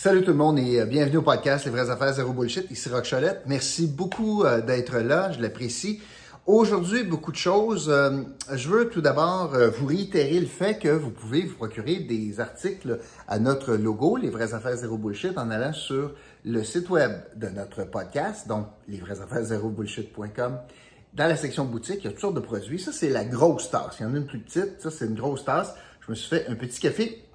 Salut 0.00 0.22
tout 0.22 0.30
le 0.30 0.36
monde 0.36 0.60
et 0.60 0.78
euh, 0.78 0.84
bienvenue 0.84 1.16
au 1.16 1.22
podcast 1.22 1.64
Les 1.64 1.72
vraies 1.72 1.90
affaires 1.90 2.12
zéro 2.12 2.32
bullshit. 2.32 2.70
Ici 2.70 2.88
Rock. 2.88 3.12
Merci 3.46 3.88
beaucoup 3.88 4.44
euh, 4.44 4.60
d'être 4.60 4.96
là, 4.98 5.32
je 5.32 5.42
l'apprécie. 5.42 6.00
Aujourd'hui, 6.46 7.02
beaucoup 7.02 7.32
de 7.32 7.36
choses. 7.36 7.90
Euh, 7.90 8.22
je 8.54 8.68
veux 8.68 8.90
tout 8.90 9.00
d'abord 9.00 9.56
vous 9.76 9.86
réitérer 9.86 10.38
le 10.38 10.46
fait 10.46 10.78
que 10.78 10.86
vous 10.88 11.10
pouvez 11.10 11.42
vous 11.42 11.56
procurer 11.56 11.96
des 11.96 12.38
articles 12.38 13.00
à 13.26 13.40
notre 13.40 13.74
logo, 13.74 14.16
Les 14.16 14.30
vraies 14.30 14.54
affaires 14.54 14.76
zéro 14.76 14.98
bullshit, 14.98 15.36
en 15.36 15.50
allant 15.50 15.72
sur 15.72 16.14
le 16.44 16.62
site 16.62 16.88
web 16.90 17.10
de 17.34 17.48
notre 17.48 17.82
podcast, 17.82 18.46
donc 18.46 18.68
lesvraiesaffaires0bullshit.com. 18.88 20.58
Dans 21.14 21.26
la 21.26 21.34
section 21.34 21.64
boutique, 21.64 22.02
il 22.02 22.04
y 22.04 22.06
a 22.06 22.10
toutes 22.10 22.20
sortes 22.20 22.36
de 22.36 22.40
produits. 22.40 22.78
Ça, 22.78 22.92
c'est 22.92 23.10
la 23.10 23.24
grosse 23.24 23.68
tasse. 23.68 23.96
Il 23.98 24.04
y 24.04 24.06
en 24.06 24.14
a 24.14 24.18
une 24.18 24.26
plus 24.26 24.38
petite. 24.38 24.80
Ça, 24.80 24.92
c'est 24.92 25.06
une 25.06 25.16
grosse 25.16 25.44
tasse. 25.44 25.74
Je 26.06 26.12
me 26.12 26.14
suis 26.14 26.28
fait 26.28 26.46
un 26.46 26.54
petit 26.54 26.78
café 26.78 27.27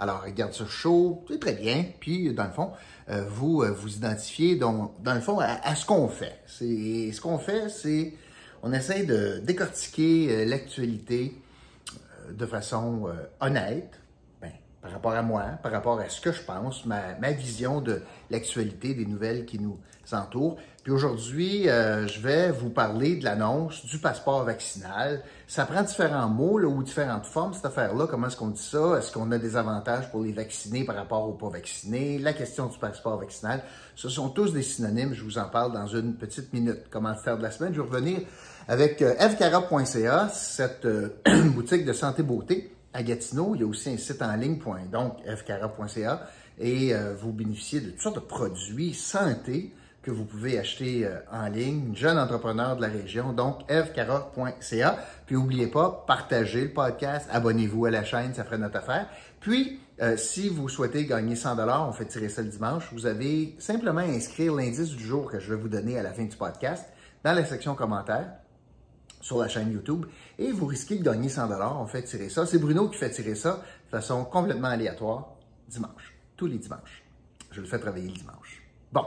alors, 0.00 0.22
regarde 0.22 0.54
ça 0.54 0.64
chaud, 0.66 1.26
c'est 1.28 1.38
très 1.38 1.52
bien. 1.52 1.84
Puis, 2.00 2.32
dans 2.32 2.44
le 2.44 2.52
fond, 2.52 2.72
euh, 3.10 3.26
vous 3.28 3.62
euh, 3.62 3.70
vous 3.70 3.96
identifiez 3.96 4.56
dans, 4.56 4.94
le 5.04 5.20
fond 5.20 5.38
à, 5.40 5.74
ce 5.74 5.84
qu'on 5.84 6.08
fait. 6.08 6.40
C'est 6.46 7.12
ce 7.12 7.20
qu'on 7.20 7.38
fait, 7.38 7.68
c'est 7.68 8.14
on 8.62 8.72
essaie 8.72 9.04
de 9.04 9.40
décortiquer 9.40 10.30
euh, 10.30 10.44
l'actualité 10.46 11.36
de 12.30 12.46
façon 12.46 13.10
honnête, 13.40 14.00
ben, 14.40 14.52
par 14.80 14.92
rapport 14.92 15.12
à 15.12 15.22
moi, 15.22 15.42
par 15.62 15.72
rapport 15.72 15.98
à 15.98 16.08
ce 16.08 16.20
que 16.20 16.32
je 16.32 16.40
pense, 16.42 16.86
ma 16.86 17.32
vision 17.32 17.80
de 17.80 18.02
l'actualité, 18.30 18.94
des 18.94 19.04
nouvelles 19.04 19.44
qui 19.44 19.58
nous 19.58 19.78
Puis 20.82 20.92
aujourd'hui, 20.92 21.68
euh, 21.68 22.06
je 22.06 22.20
vais 22.20 22.50
vous 22.50 22.70
parler 22.70 23.16
de 23.16 23.24
l'annonce 23.24 23.84
du 23.84 23.98
passeport 23.98 24.44
vaccinal. 24.44 25.22
Ça 25.46 25.66
prend 25.66 25.82
différents 25.82 26.28
mots 26.28 26.58
là, 26.58 26.68
ou 26.68 26.82
différentes 26.82 27.26
formes, 27.26 27.52
cette 27.52 27.66
affaire-là. 27.66 28.06
Comment 28.08 28.28
est-ce 28.28 28.36
qu'on 28.36 28.48
dit 28.48 28.62
ça? 28.62 28.96
Est-ce 28.98 29.12
qu'on 29.12 29.30
a 29.30 29.38
des 29.38 29.56
avantages 29.56 30.10
pour 30.10 30.22
les 30.22 30.32
vaccinés 30.32 30.84
par 30.84 30.96
rapport 30.96 31.28
aux 31.28 31.34
pas 31.34 31.50
vaccinés? 31.50 32.18
La 32.18 32.32
question 32.32 32.66
du 32.66 32.78
passeport 32.78 33.18
vaccinal. 33.18 33.62
Ce 33.94 34.08
sont 34.08 34.30
tous 34.30 34.54
des 34.54 34.62
synonymes. 34.62 35.12
Je 35.12 35.22
vous 35.22 35.36
en 35.36 35.48
parle 35.48 35.72
dans 35.72 35.86
une 35.86 36.14
petite 36.14 36.52
minute. 36.52 36.84
Comment 36.90 37.14
faire 37.14 37.36
de 37.36 37.42
la 37.42 37.50
semaine? 37.50 37.74
Je 37.74 37.82
vais 37.82 37.88
revenir 37.88 38.20
avec 38.66 39.02
euh, 39.02 39.14
fcara.ca, 39.16 40.28
cette 40.30 40.86
euh, 40.86 41.10
boutique 41.54 41.84
de 41.84 41.92
santé 41.92 42.22
beauté 42.22 42.74
à 42.94 43.02
Gatineau. 43.02 43.54
Il 43.54 43.60
y 43.60 43.64
a 43.64 43.66
aussi 43.66 43.90
un 43.90 43.98
site 43.98 44.22
en 44.22 44.34
ligne, 44.34 44.58
donc 44.90 45.18
fcara.ca, 45.26 46.26
et 46.58 46.92
vous 47.18 47.32
bénéficiez 47.32 47.80
de 47.80 47.90
toutes 47.90 48.00
sortes 48.02 48.16
de 48.16 48.20
produits 48.20 48.92
santé 48.92 49.72
que 50.02 50.10
vous 50.10 50.24
pouvez 50.24 50.58
acheter 50.58 51.04
euh, 51.04 51.18
en 51.30 51.48
ligne, 51.48 51.94
jeune 51.94 52.18
entrepreneur 52.18 52.76
de 52.76 52.82
la 52.82 52.88
région, 52.88 53.32
donc 53.32 53.70
evcara.ca. 53.70 54.98
Puis 55.26 55.34
n'oubliez 55.34 55.66
pas, 55.66 56.04
partagez 56.06 56.64
le 56.64 56.72
podcast, 56.72 57.28
abonnez-vous 57.30 57.86
à 57.86 57.90
la 57.90 58.04
chaîne, 58.04 58.32
ça 58.34 58.44
ferait 58.44 58.58
notre 58.58 58.76
affaire. 58.78 59.08
Puis, 59.40 59.80
euh, 60.00 60.16
si 60.16 60.48
vous 60.48 60.68
souhaitez 60.68 61.04
gagner 61.04 61.36
100 61.36 61.56
dollars, 61.56 61.88
on 61.88 61.92
fait 61.92 62.06
tirer 62.06 62.30
ça 62.30 62.42
le 62.42 62.48
dimanche, 62.48 62.90
vous 62.92 63.06
avez 63.06 63.54
simplement 63.58 64.00
à 64.00 64.04
inscrire 64.04 64.54
l'indice 64.54 64.90
du 64.90 65.04
jour 65.04 65.30
que 65.30 65.38
je 65.38 65.52
vais 65.52 65.60
vous 65.60 65.68
donner 65.68 65.98
à 65.98 66.02
la 66.02 66.12
fin 66.12 66.24
du 66.24 66.36
podcast 66.36 66.86
dans 67.22 67.32
la 67.32 67.44
section 67.44 67.74
commentaires 67.74 68.30
sur 69.20 69.38
la 69.38 69.48
chaîne 69.48 69.70
YouTube 69.70 70.06
et 70.38 70.50
vous 70.50 70.64
risquez 70.64 70.96
de 70.96 71.04
gagner 71.04 71.28
100 71.28 71.48
dollars. 71.48 71.80
On 71.80 71.86
fait 71.86 72.02
tirer 72.02 72.30
ça. 72.30 72.46
C'est 72.46 72.58
Bruno 72.58 72.88
qui 72.88 72.96
fait 72.96 73.10
tirer 73.10 73.34
ça 73.34 73.62
de 73.84 73.90
façon 73.90 74.24
complètement 74.24 74.68
aléatoire 74.68 75.36
dimanche, 75.68 76.14
tous 76.36 76.46
les 76.46 76.58
dimanches. 76.58 77.04
Je 77.50 77.60
le 77.60 77.66
fais 77.66 77.78
travailler 77.78 78.08
le 78.08 78.14
dimanche. 78.14 78.62
Bon, 78.92 79.04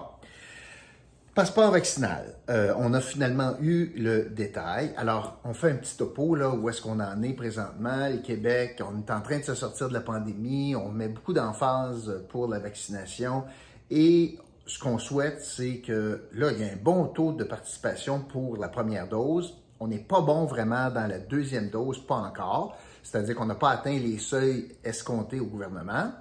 Passeport 1.35 1.71
vaccinal. 1.71 2.35
Euh, 2.51 2.75
on 2.77 2.93
a 2.93 3.01
finalement 3.01 3.55
eu 3.59 3.91
le 3.97 4.29
détail. 4.29 4.93
Alors, 4.97 5.39
on 5.43 5.55
fait 5.55 5.71
un 5.71 5.77
petit 5.77 5.97
topo 5.97 6.35
là 6.35 6.51
où 6.51 6.69
est-ce 6.69 6.79
qu'on 6.79 6.99
en 6.99 7.23
est 7.23 7.33
présentement. 7.33 8.07
Le 8.07 8.19
Québec, 8.19 8.79
on 8.87 8.99
est 8.99 9.09
en 9.09 9.19
train 9.19 9.39
de 9.39 9.43
se 9.43 9.55
sortir 9.55 9.89
de 9.89 9.93
la 9.93 10.01
pandémie. 10.01 10.75
On 10.75 10.89
met 10.89 11.07
beaucoup 11.07 11.33
d'emphase 11.33 12.23
pour 12.29 12.47
la 12.47 12.59
vaccination. 12.59 13.45
Et 13.89 14.37
ce 14.67 14.77
qu'on 14.77 14.99
souhaite, 14.99 15.41
c'est 15.41 15.77
que 15.77 16.21
là, 16.33 16.51
il 16.51 16.59
y 16.59 16.69
a 16.69 16.71
un 16.71 16.77
bon 16.79 17.05
taux 17.05 17.31
de 17.31 17.43
participation 17.43 18.19
pour 18.19 18.57
la 18.57 18.67
première 18.67 19.09
dose. 19.09 19.57
On 19.79 19.87
n'est 19.87 19.97
pas 19.97 20.21
bon 20.21 20.45
vraiment 20.45 20.91
dans 20.91 21.07
la 21.07 21.17
deuxième 21.17 21.71
dose, 21.71 21.97
pas 22.05 22.17
encore. 22.17 22.77
C'est-à-dire 23.01 23.33
qu'on 23.33 23.47
n'a 23.47 23.55
pas 23.55 23.71
atteint 23.71 23.97
les 23.97 24.19
seuils 24.19 24.67
escomptés 24.83 25.39
au 25.39 25.47
gouvernement. 25.47 26.11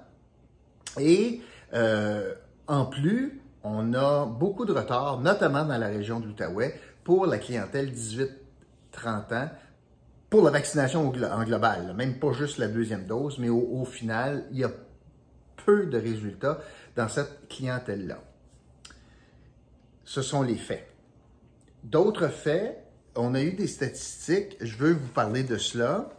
Et 0.99 1.41
euh, 1.75 2.33
en 2.67 2.87
plus, 2.87 3.42
on 3.63 3.93
a 3.93 4.25
beaucoup 4.25 4.65
de 4.65 4.73
retard, 4.73 5.19
notamment 5.19 5.63
dans 5.63 5.77
la 5.77 5.87
région 5.87 6.19
de 6.19 6.27
l'Outaouais, 6.27 6.79
pour 7.03 7.25
la 7.25 7.37
clientèle 7.37 7.91
18-30 7.91 9.33
ans, 9.33 9.49
pour 10.29 10.43
la 10.43 10.51
vaccination 10.51 11.09
en 11.09 11.43
global, 11.43 11.93
même 11.95 12.19
pas 12.19 12.31
juste 12.33 12.57
la 12.57 12.67
deuxième 12.67 13.05
dose, 13.05 13.37
mais 13.39 13.49
au, 13.49 13.85
final, 13.85 14.45
il 14.51 14.59
y 14.59 14.63
a 14.63 14.71
peu 15.65 15.85
de 15.85 15.97
résultats 15.97 16.59
dans 16.95 17.07
cette 17.07 17.47
clientèle-là. 17.49 18.19
Ce 20.03 20.21
sont 20.21 20.41
les 20.41 20.55
faits. 20.55 20.87
D'autres 21.83 22.29
faits, 22.29 22.83
on 23.15 23.35
a 23.35 23.41
eu 23.41 23.53
des 23.53 23.67
statistiques, 23.67 24.57
je 24.59 24.75
veux 24.77 24.93
vous 24.93 25.09
parler 25.09 25.43
de 25.43 25.57
cela 25.57 26.09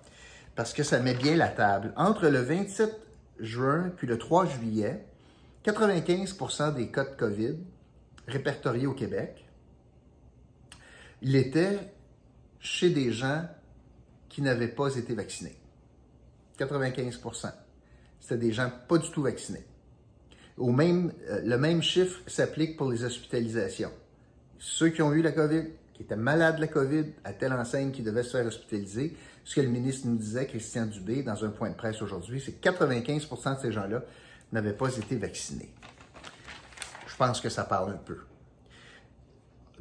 parce 0.54 0.72
que 0.72 0.82
ça 0.82 1.00
met 1.00 1.14
bien 1.14 1.36
la 1.36 1.48
table. 1.48 1.92
Entre 1.96 2.28
le 2.28 2.38
27 2.38 2.96
juin 3.40 3.90
puis 3.96 4.06
le 4.06 4.16
3 4.16 4.46
juillet, 4.46 5.04
95% 5.64 6.74
des 6.74 6.88
cas 6.88 7.04
de 7.04 7.16
COVID 7.16 7.56
répertoriés 8.26 8.86
au 8.86 8.94
Québec, 8.94 9.44
il 11.22 11.36
était 11.36 11.78
chez 12.60 12.90
des 12.90 13.12
gens 13.12 13.46
qui 14.28 14.42
n'avaient 14.42 14.68
pas 14.68 14.94
été 14.96 15.14
vaccinés. 15.14 15.56
95% 16.58 17.52
C'était 18.20 18.36
des 18.36 18.52
gens 18.52 18.70
pas 18.88 18.98
du 18.98 19.10
tout 19.10 19.22
vaccinés. 19.22 19.64
Au 20.56 20.70
même, 20.70 21.12
euh, 21.28 21.40
le 21.44 21.58
même 21.58 21.82
chiffre 21.82 22.20
s'applique 22.26 22.76
pour 22.76 22.90
les 22.90 23.02
hospitalisations. 23.02 23.90
Ceux 24.58 24.90
qui 24.90 25.02
ont 25.02 25.12
eu 25.12 25.22
la 25.22 25.32
COVID, 25.32 25.64
qui 25.94 26.02
étaient 26.02 26.16
malades 26.16 26.56
de 26.56 26.60
la 26.60 26.68
COVID, 26.68 27.06
à 27.24 27.32
telle 27.32 27.52
enseigne 27.52 27.90
qui 27.90 28.02
devaient 28.02 28.22
se 28.22 28.36
faire 28.36 28.46
hospitaliser, 28.46 29.16
ce 29.44 29.56
que 29.56 29.60
le 29.60 29.68
ministre 29.68 30.06
nous 30.06 30.16
disait, 30.16 30.46
Christian 30.46 30.86
Dubé, 30.86 31.22
dans 31.22 31.44
un 31.44 31.50
point 31.50 31.70
de 31.70 31.74
presse 31.74 32.00
aujourd'hui, 32.02 32.40
c'est 32.44 32.52
que 32.52 32.68
95% 32.68 33.56
de 33.56 33.60
ces 33.60 33.72
gens-là 33.72 34.02
n'avaient 34.52 34.72
pas 34.72 34.96
été 34.96 35.16
vaccinés. 35.16 35.72
Je 37.06 37.16
pense 37.16 37.40
que 37.40 37.48
ça 37.48 37.64
parle 37.64 37.92
un 37.92 37.96
peu. 37.96 38.18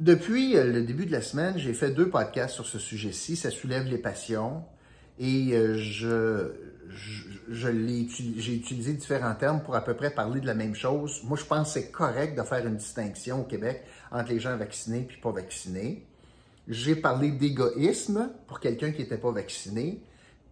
Depuis 0.00 0.56
euh, 0.56 0.64
le 0.64 0.82
début 0.82 1.06
de 1.06 1.12
la 1.12 1.22
semaine, 1.22 1.56
j'ai 1.56 1.74
fait 1.74 1.90
deux 1.90 2.08
podcasts 2.08 2.54
sur 2.54 2.66
ce 2.66 2.78
sujet-ci. 2.78 3.36
Ça 3.36 3.50
soulève 3.50 3.86
les 3.86 3.98
passions 3.98 4.64
et 5.18 5.52
euh, 5.52 5.76
je, 5.76 6.52
j'ai 7.48 8.54
utilisé 8.54 8.92
différents 8.92 9.34
termes 9.34 9.62
pour 9.62 9.76
à 9.76 9.84
peu 9.84 9.94
près 9.94 10.10
parler 10.10 10.40
de 10.40 10.46
la 10.46 10.54
même 10.54 10.74
chose. 10.74 11.22
Moi, 11.24 11.38
je 11.38 11.44
pense 11.44 11.68
que 11.68 11.80
c'est 11.80 11.90
correct 11.90 12.36
de 12.36 12.42
faire 12.42 12.66
une 12.66 12.76
distinction 12.76 13.42
au 13.42 13.44
Québec 13.44 13.84
entre 14.10 14.30
les 14.30 14.40
gens 14.40 14.56
vaccinés 14.56 15.08
et 15.10 15.20
pas 15.20 15.30
vaccinés. 15.30 16.04
J'ai 16.66 16.96
parlé 16.96 17.30
d'égoïsme 17.30 18.30
pour 18.46 18.58
quelqu'un 18.58 18.90
qui 18.90 19.02
n'était 19.02 19.18
pas 19.18 19.30
vacciné. 19.30 20.02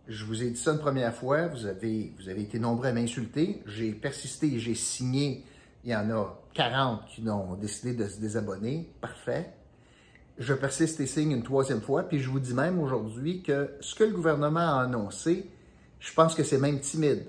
Je 0.09 0.25
vous 0.25 0.43
ai 0.43 0.51
dit 0.51 0.59
ça 0.59 0.73
une 0.73 0.79
première 0.79 1.15
fois, 1.15 1.47
vous 1.47 1.67
avez, 1.67 2.13
vous 2.19 2.29
avez 2.29 2.43
été 2.43 2.59
nombreux 2.59 2.89
à 2.89 2.93
m'insulter. 2.93 3.63
J'ai 3.67 3.93
persisté 3.93 4.59
j'ai 4.59 4.75
signé. 4.75 5.45
Il 5.85 5.91
y 5.91 5.97
en 5.97 6.11
a 6.11 6.41
40 6.55 7.07
qui 7.07 7.29
ont 7.29 7.55
décidé 7.55 7.95
de 7.95 8.07
se 8.09 8.21
désabonner. 8.21 8.91
Parfait. 9.01 9.53
Je 10.39 10.55
persiste 10.55 11.01
et 11.01 11.07
signe 11.07 11.33
une 11.33 11.43
troisième 11.43 11.81
fois. 11.81 12.03
Puis 12.03 12.19
je 12.19 12.31
vous 12.31 12.41
dis 12.41 12.55
même 12.55 12.81
aujourd'hui 12.81 13.43
que 13.43 13.71
ce 13.81 13.95
que 13.95 14.05
le 14.05 14.13
gouvernement 14.13 14.79
a 14.79 14.83
annoncé, 14.83 15.49
je 16.01 16.13
pense 16.13 16.35
que 16.35 16.43
c'est 16.43 16.59
même 16.59 16.81
timide. 16.81 17.25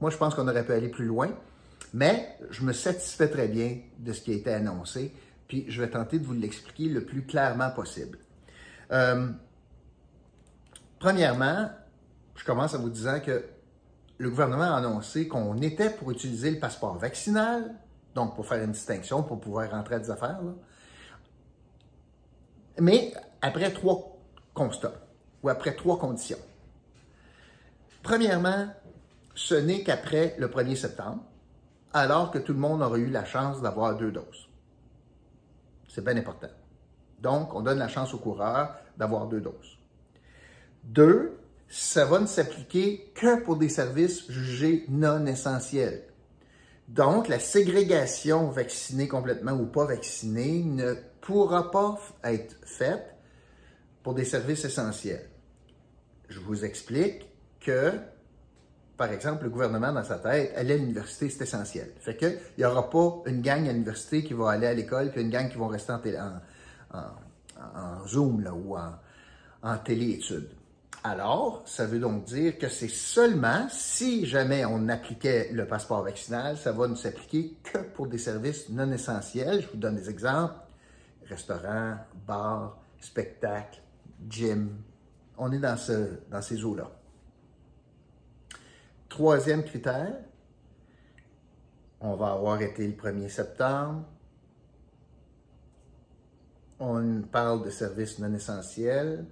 Moi, 0.00 0.10
je 0.10 0.16
pense 0.16 0.34
qu'on 0.34 0.48
aurait 0.48 0.66
pu 0.66 0.72
aller 0.72 0.88
plus 0.88 1.06
loin. 1.06 1.30
Mais 1.94 2.36
je 2.50 2.62
me 2.62 2.72
satisfais 2.72 3.28
très 3.28 3.48
bien 3.48 3.78
de 3.98 4.12
ce 4.12 4.20
qui 4.20 4.32
a 4.32 4.34
été 4.34 4.52
annoncé. 4.52 5.14
Puis 5.48 5.64
je 5.68 5.80
vais 5.80 5.90
tenter 5.90 6.18
de 6.18 6.26
vous 6.26 6.34
l'expliquer 6.34 6.88
le 6.88 7.04
plus 7.04 7.22
clairement 7.22 7.70
possible. 7.70 8.18
Euh, 8.90 9.28
premièrement, 10.98 11.70
je 12.36 12.44
commence 12.44 12.74
en 12.74 12.80
vous 12.80 12.90
disant 12.90 13.20
que 13.20 13.44
le 14.18 14.30
gouvernement 14.30 14.74
a 14.74 14.76
annoncé 14.76 15.28
qu'on 15.28 15.56
était 15.58 15.90
pour 15.90 16.10
utiliser 16.10 16.50
le 16.50 16.58
passeport 16.58 16.96
vaccinal, 16.96 17.74
donc 18.14 18.34
pour 18.34 18.46
faire 18.46 18.62
une 18.62 18.72
distinction, 18.72 19.22
pour 19.22 19.40
pouvoir 19.40 19.70
rentrer 19.70 19.96
à 19.96 19.98
des 19.98 20.10
affaires. 20.10 20.40
Mais 22.78 23.12
après 23.40 23.72
trois 23.72 24.16
constats, 24.54 24.94
ou 25.42 25.48
après 25.48 25.74
trois 25.74 25.98
conditions. 25.98 26.38
Premièrement, 28.02 28.68
ce 29.34 29.54
n'est 29.54 29.82
qu'après 29.82 30.36
le 30.38 30.48
1er 30.48 30.76
septembre, 30.76 31.22
alors 31.92 32.30
que 32.30 32.38
tout 32.38 32.52
le 32.52 32.58
monde 32.58 32.82
aurait 32.82 33.00
eu 33.00 33.10
la 33.10 33.24
chance 33.24 33.60
d'avoir 33.60 33.96
deux 33.96 34.12
doses. 34.12 34.48
C'est 35.88 36.04
bien 36.04 36.16
important. 36.16 36.48
Donc, 37.20 37.54
on 37.54 37.60
donne 37.60 37.78
la 37.78 37.88
chance 37.88 38.14
aux 38.14 38.18
coureurs 38.18 38.74
d'avoir 38.96 39.26
deux 39.26 39.40
doses. 39.40 39.78
Deux, 40.84 41.38
ça 41.72 42.04
va 42.04 42.20
ne 42.20 42.26
s'appliquer 42.26 43.10
que 43.14 43.42
pour 43.42 43.56
des 43.56 43.70
services 43.70 44.30
jugés 44.30 44.84
non 44.90 45.24
essentiels. 45.24 46.02
Donc, 46.86 47.28
la 47.28 47.38
ségrégation 47.38 48.50
vaccinée 48.50 49.08
complètement 49.08 49.52
ou 49.52 49.64
pas 49.64 49.86
vaccinée 49.86 50.62
ne 50.64 50.94
pourra 51.22 51.70
pas 51.70 51.98
être 52.24 52.56
faite 52.66 53.16
pour 54.02 54.12
des 54.12 54.26
services 54.26 54.66
essentiels. 54.66 55.30
Je 56.28 56.40
vous 56.40 56.62
explique 56.62 57.26
que 57.58 57.92
par 58.98 59.10
exemple, 59.10 59.44
le 59.44 59.50
gouvernement 59.50 59.92
dans 59.92 60.04
sa 60.04 60.18
tête, 60.18 60.52
aller 60.54 60.74
à 60.74 60.76
l'université, 60.76 61.30
c'est 61.30 61.42
essentiel. 61.42 61.90
Fait 61.98 62.16
qu'il 62.16 62.38
n'y 62.58 62.64
aura 62.64 62.88
pas 62.88 63.22
une 63.26 63.40
gang 63.40 63.66
à 63.66 63.72
l'université 63.72 64.22
qui 64.22 64.34
va 64.34 64.50
aller 64.50 64.66
à 64.66 64.74
l'école, 64.74 65.10
puis 65.10 65.22
une 65.22 65.30
gang 65.30 65.48
qui 65.48 65.56
va 65.56 65.68
rester 65.68 65.92
en, 66.92 68.06
Zoom 68.06 68.46
ou 68.46 68.76
en, 68.76 68.92
en 69.62 69.78
téléétudes. 69.78 70.50
Alors, 71.04 71.62
ça 71.66 71.84
veut 71.84 71.98
donc 71.98 72.24
dire 72.24 72.58
que 72.58 72.68
c'est 72.68 72.88
seulement 72.88 73.66
si 73.70 74.24
jamais 74.24 74.64
on 74.64 74.88
appliquait 74.88 75.50
le 75.52 75.66
passeport 75.66 76.04
vaccinal, 76.04 76.56
ça 76.56 76.70
va 76.70 76.86
ne 76.86 76.94
s'appliquer 76.94 77.56
que 77.64 77.78
pour 77.78 78.06
des 78.06 78.18
services 78.18 78.68
non 78.68 78.90
essentiels. 78.92 79.62
Je 79.62 79.68
vous 79.68 79.78
donne 79.78 79.96
des 79.96 80.08
exemples. 80.08 80.54
Restaurants, 81.28 81.96
bars, 82.24 82.78
spectacles, 83.00 83.80
gym. 84.28 84.70
On 85.38 85.50
est 85.50 85.58
dans, 85.58 85.76
dans 86.30 86.42
ces 86.42 86.64
eaux-là. 86.64 86.88
Troisième 89.08 89.64
critère, 89.64 90.14
on 92.00 92.14
va 92.14 92.32
avoir 92.32 92.62
été 92.62 92.86
le 92.86 92.94
1er 92.94 93.28
septembre. 93.28 94.04
On 96.78 97.22
parle 97.22 97.64
de 97.64 97.70
services 97.70 98.20
non 98.20 98.32
essentiels 98.34 99.26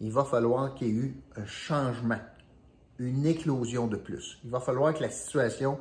il 0.00 0.12
va 0.12 0.24
falloir 0.24 0.74
qu'il 0.74 0.88
y 0.88 0.90
ait 0.90 0.94
eu 0.94 1.16
un 1.36 1.46
changement, 1.46 2.20
une 2.98 3.26
éclosion 3.26 3.86
de 3.86 3.96
plus. 3.96 4.38
Il 4.44 4.50
va 4.50 4.60
falloir 4.60 4.94
que 4.94 5.02
la 5.02 5.10
situation 5.10 5.78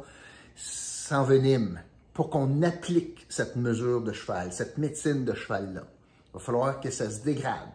s'envenime 0.55 1.81
pour 2.13 2.29
qu'on 2.29 2.61
applique 2.63 3.25
cette 3.29 3.55
mesure 3.55 4.01
de 4.01 4.11
cheval, 4.11 4.51
cette 4.51 4.77
médecine 4.77 5.23
de 5.23 5.33
cheval-là. 5.33 5.83
Il 6.27 6.33
va 6.33 6.39
falloir 6.39 6.79
que 6.81 6.91
ça 6.91 7.09
se 7.09 7.23
dégrade. 7.23 7.69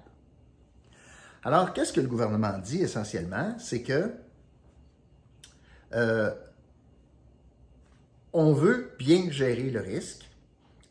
Alors, 1.43 1.73
qu'est-ce 1.73 1.93
que 1.93 2.01
le 2.01 2.09
gouvernement 2.09 2.59
dit 2.59 2.83
essentiellement? 2.83 3.55
C'est 3.59 3.83
que 3.83 4.13
euh, 5.95 6.31
on 8.33 8.53
veut 8.53 8.93
bien 8.99 9.31
gérer 9.31 9.71
le 9.71 9.81
risque. 9.81 10.29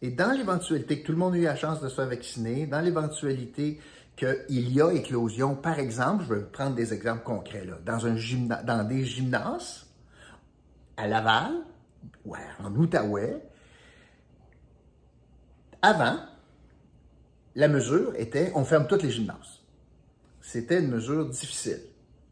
Et 0.01 0.09
dans 0.11 0.31
l'éventualité 0.31 1.01
que 1.01 1.05
tout 1.05 1.11
le 1.11 1.17
monde 1.17 1.35
ait 1.35 1.39
eu 1.39 1.44
la 1.44 1.55
chance 1.55 1.79
de 1.81 1.89
se 1.89 1.95
faire 1.95 2.07
vacciner, 2.07 2.67
dans 2.67 2.81
l'éventualité 2.81 3.79
qu'il 4.15 4.74
y 4.74 4.81
a 4.81 4.92
éclosion. 4.92 5.56
Par 5.56 5.80
exemple, 5.80 6.25
je 6.27 6.33
vais 6.33 6.44
prendre 6.44 6.75
des 6.75 6.94
exemples 6.94 7.24
concrets, 7.24 7.65
là, 7.65 7.77
dans, 7.86 8.06
un 8.06 8.83
des 8.83 9.06
gymnases 9.06 9.86
à 10.98 11.07
Laval 11.07 11.54
ou 12.25 12.36
en 12.36 12.75
Outaouais. 12.75 13.42
Avant, 15.81 16.18
la 17.56 17.68
mesure 17.68 18.13
était 18.15 18.51
on 18.56 18.63
ferme 18.63 18.88
toutes 18.88 19.04
les 19.04 19.12
gymnases. 19.12 19.62
C'était 20.42 20.80
une 20.80 20.89
mesure 20.89 21.30
difficile. 21.30 21.81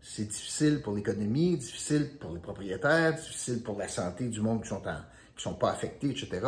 C'est 0.01 0.25
difficile 0.25 0.81
pour 0.81 0.95
l'économie, 0.95 1.57
difficile 1.57 2.17
pour 2.19 2.33
les 2.33 2.39
propriétaires, 2.39 3.13
difficile 3.13 3.61
pour 3.61 3.77
la 3.77 3.87
santé 3.87 4.29
du 4.29 4.41
monde 4.41 4.63
qui 4.63 4.69
sont, 4.69 4.81
qui 4.81 5.43
sont 5.43 5.53
pas 5.53 5.71
affectés, 5.71 6.09
etc. 6.09 6.41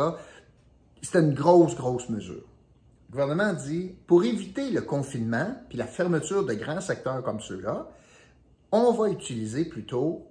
C'était 1.00 1.20
une 1.20 1.34
grosse, 1.34 1.76
grosse 1.76 2.08
mesure. 2.08 2.44
Le 3.14 3.20
gouvernement 3.20 3.52
dit, 3.52 3.94
pour 4.08 4.24
éviter 4.24 4.72
le 4.72 4.80
confinement 4.80 5.54
puis 5.68 5.78
la 5.78 5.86
fermeture 5.86 6.44
de 6.44 6.52
grands 6.54 6.80
secteurs 6.80 7.22
comme 7.22 7.38
ceux-là, 7.38 7.88
on 8.72 8.90
va 8.90 9.08
utiliser 9.08 9.66
plutôt 9.66 10.26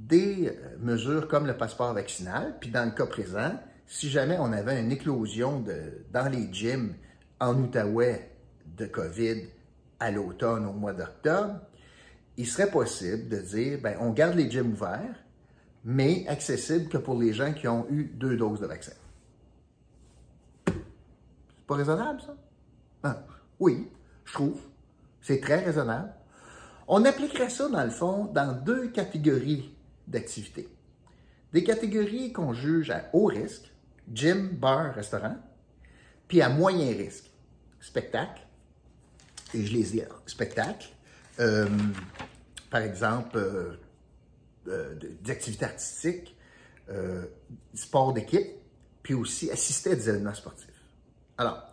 des 0.00 0.48
euh, 0.48 0.76
mesures 0.80 1.28
comme 1.28 1.46
le 1.46 1.56
passeport 1.56 1.94
vaccinal. 1.94 2.56
Puis 2.58 2.70
dans 2.70 2.86
le 2.86 2.90
cas 2.90 3.06
présent, 3.06 3.52
si 3.86 4.10
jamais 4.10 4.36
on 4.40 4.52
avait 4.52 4.80
une 4.80 4.90
éclosion 4.90 5.64
dans 6.12 6.28
les 6.28 6.52
gyms 6.52 6.92
en 7.38 7.56
Outaouais 7.56 8.32
de 8.76 8.86
COVID 8.86 9.44
à 10.00 10.10
l'automne, 10.10 10.66
au 10.66 10.72
mois 10.72 10.94
d'octobre, 10.94 11.60
il 12.36 12.48
serait 12.48 12.72
possible 12.72 13.28
de 13.28 13.36
dire, 13.36 13.78
ben, 13.80 13.96
on 14.00 14.10
garde 14.10 14.34
les 14.34 14.50
gyms 14.50 14.72
ouverts, 14.72 15.22
mais 15.84 16.26
accessibles 16.26 16.88
que 16.88 16.98
pour 16.98 17.20
les 17.20 17.32
gens 17.32 17.52
qui 17.52 17.68
ont 17.68 17.86
eu 17.90 18.10
deux 18.12 18.36
doses 18.36 18.58
de 18.58 18.66
vaccin 18.66 18.94
raisonnable, 21.68 22.20
ça? 22.20 22.36
Ben, 23.02 23.22
oui, 23.58 23.88
je 24.24 24.32
trouve. 24.32 24.60
C'est 25.20 25.40
très 25.40 25.64
raisonnable. 25.64 26.12
On 26.88 27.04
appliquerait 27.04 27.50
ça, 27.50 27.68
dans 27.68 27.84
le 27.84 27.90
fond, 27.90 28.26
dans 28.26 28.52
deux 28.52 28.88
catégories 28.88 29.74
d'activités. 30.06 30.68
Des 31.52 31.64
catégories 31.64 32.32
qu'on 32.32 32.52
juge 32.52 32.90
à 32.90 33.08
haut 33.12 33.26
risque, 33.26 33.72
gym, 34.12 34.48
bar, 34.48 34.94
restaurant, 34.94 35.36
puis 36.28 36.42
à 36.42 36.48
moyen 36.48 36.88
risque, 36.96 37.30
spectacle, 37.80 38.42
et 39.54 39.64
je 39.64 39.72
les 39.72 39.82
dis, 39.82 40.02
spectacle, 40.26 40.88
euh, 41.40 41.68
par 42.70 42.82
exemple, 42.82 43.36
euh, 43.36 43.76
euh, 44.68 44.94
d'activités 45.22 45.64
artistiques, 45.64 46.36
sport 47.74 48.12
d'équipe, 48.12 48.48
puis 49.02 49.14
aussi 49.14 49.50
assister 49.50 49.92
à 49.92 49.94
des 49.94 50.08
événements 50.10 50.34
sportifs. 50.34 50.68
Alors, 51.38 51.66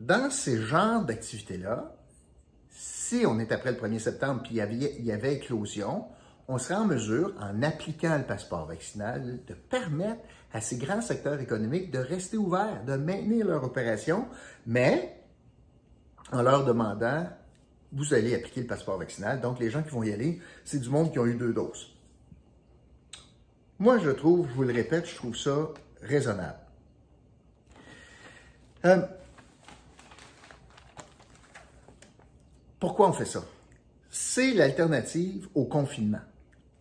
dans 0.00 0.30
ces 0.30 0.60
genres 0.60 1.04
d'activités-là, 1.04 1.94
si 2.70 3.24
on 3.26 3.38
est 3.38 3.52
après 3.52 3.72
le 3.72 3.78
1er 3.78 3.98
septembre 3.98 4.42
puis 4.42 4.56
il 4.56 5.04
y, 5.04 5.12
avait, 5.12 5.34
éclosion, 5.34 6.06
on 6.48 6.58
serait 6.58 6.74
en 6.74 6.84
mesure, 6.84 7.32
en 7.40 7.62
appliquant 7.62 8.18
le 8.18 8.24
passeport 8.24 8.66
vaccinal, 8.66 9.40
de 9.46 9.54
permettre 9.54 10.22
à 10.52 10.60
ces 10.60 10.76
grands 10.76 11.00
secteurs 11.00 11.40
économiques 11.40 11.90
de 11.90 11.98
rester 11.98 12.36
ouverts, 12.36 12.84
de 12.84 12.96
maintenir 12.96 13.46
leur 13.46 13.64
opération, 13.64 14.26
mais 14.66 15.16
en 16.32 16.42
leur 16.42 16.64
demandant, 16.64 17.28
vous 17.92 18.12
allez 18.12 18.34
appliquer 18.34 18.62
le 18.62 18.66
passeport 18.66 18.98
vaccinal. 18.98 19.40
Donc, 19.40 19.60
les 19.60 19.70
gens 19.70 19.82
qui 19.82 19.90
vont 19.90 20.02
y 20.02 20.12
aller, 20.12 20.40
c'est 20.64 20.80
du 20.80 20.88
monde 20.88 21.12
qui 21.12 21.18
ont 21.18 21.26
eu 21.26 21.36
deux 21.36 21.52
doses. 21.52 21.94
Moi, 23.78 23.98
je 23.98 24.10
trouve, 24.10 24.48
je 24.48 24.54
vous 24.54 24.64
le 24.64 24.72
répète, 24.72 25.06
je 25.06 25.14
trouve 25.14 25.36
ça 25.36 25.68
raisonnable. 26.02 26.63
Euh, 28.84 29.00
pourquoi 32.78 33.08
on 33.08 33.12
fait 33.12 33.24
ça? 33.24 33.42
C'est 34.10 34.52
l'alternative 34.52 35.48
au 35.54 35.64
confinement. 35.64 36.20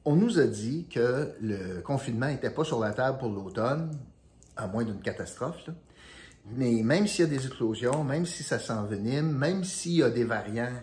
On 0.03 0.15
nous 0.15 0.37
a 0.37 0.45
dit 0.45 0.85
que 0.89 1.33
le 1.41 1.79
confinement 1.79 2.27
n'était 2.27 2.49
pas 2.49 2.65
sur 2.65 2.79
la 2.81 2.91
table 2.91 3.19
pour 3.19 3.29
l'automne, 3.29 3.97
à 4.57 4.67
moins 4.67 4.83
d'une 4.83 4.99
catastrophe. 4.99 5.69
Mais 6.57 6.81
même 6.83 7.07
s'il 7.07 7.23
y 7.23 7.27
a 7.27 7.31
des 7.31 7.45
explosions, 7.47 8.03
même 8.03 8.25
si 8.25 8.43
ça 8.43 8.59
s'envenime, 8.59 9.31
même 9.31 9.63
s'il 9.63 9.93
y 9.93 10.03
a 10.03 10.09
des 10.09 10.25
variants 10.25 10.73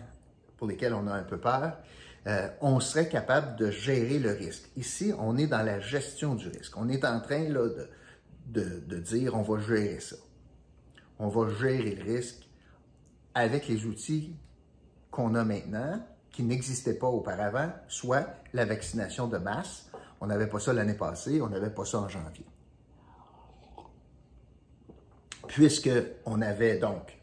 pour 0.57 0.67
lesquels 0.67 0.95
on 0.95 1.05
a 1.05 1.13
un 1.13 1.23
peu 1.23 1.37
peur, 1.37 1.77
euh, 2.25 2.47
on 2.61 2.79
serait 2.79 3.09
capable 3.09 3.57
de 3.57 3.69
gérer 3.69 4.17
le 4.17 4.31
risque. 4.31 4.71
Ici, 4.75 5.13
on 5.19 5.37
est 5.37 5.47
dans 5.47 5.61
la 5.61 5.79
gestion 5.79 6.33
du 6.33 6.47
risque. 6.47 6.75
On 6.77 6.89
est 6.89 7.05
en 7.05 7.19
train 7.19 7.47
de, 7.47 7.87
de 8.47 8.97
dire 8.97 9.35
on 9.35 9.43
va 9.43 9.59
gérer 9.59 9.99
ça 9.99 10.15
on 11.21 11.27
va 11.27 11.47
gérer 11.53 11.95
le 11.95 12.03
risque 12.03 12.49
avec 13.35 13.67
les 13.67 13.85
outils 13.85 14.35
qu'on 15.11 15.35
a 15.35 15.43
maintenant, 15.43 16.03
qui 16.31 16.41
n'existaient 16.41 16.95
pas 16.95 17.07
auparavant, 17.07 17.71
soit 17.87 18.27
la 18.53 18.65
vaccination 18.65 19.27
de 19.27 19.37
masse. 19.37 19.89
On 20.19 20.27
n'avait 20.27 20.47
pas 20.47 20.59
ça 20.59 20.73
l'année 20.73 20.95
passée, 20.95 21.39
on 21.41 21.49
n'avait 21.49 21.69
pas 21.69 21.85
ça 21.85 21.99
en 21.99 22.09
janvier. 22.09 22.45
Puisqu'on 25.47 26.41
avait 26.41 26.79
donc 26.79 27.19